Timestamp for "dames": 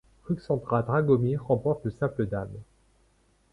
2.25-2.57